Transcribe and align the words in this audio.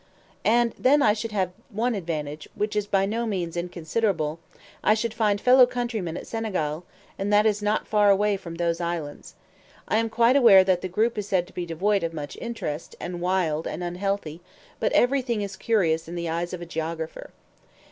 "And 0.43 0.73
then 0.79 1.03
I 1.03 1.13
should 1.13 1.31
have 1.31 1.51
one 1.69 1.93
advantage, 1.93 2.49
which 2.55 2.75
is 2.75 2.87
by 2.87 3.05
no 3.05 3.27
means 3.27 3.55
inconsiderable 3.55 4.39
I 4.83 4.95
should 4.95 5.13
find 5.13 5.39
fellow 5.39 5.67
countrymen 5.67 6.17
at 6.17 6.25
Senegal, 6.25 6.85
and 7.19 7.31
that 7.31 7.45
is 7.45 7.61
not 7.61 7.87
far 7.87 8.09
away 8.09 8.35
from 8.35 8.55
those 8.55 8.81
islands. 8.81 9.35
I 9.87 9.97
am 9.97 10.09
quite 10.09 10.35
aware 10.35 10.63
that 10.63 10.81
the 10.81 10.87
group 10.87 11.19
is 11.19 11.27
said 11.27 11.45
to 11.45 11.53
be 11.53 11.67
devoid 11.67 12.01
of 12.01 12.15
much 12.15 12.35
interest, 12.41 12.95
and 12.99 13.21
wild, 13.21 13.67
and 13.67 13.83
unhealthy; 13.83 14.41
but 14.79 14.91
everything 14.93 15.43
is 15.43 15.55
curious 15.55 16.07
in 16.07 16.15
the 16.15 16.29
eyes 16.29 16.51
of 16.51 16.63
a 16.63 16.65
geographer. 16.65 17.29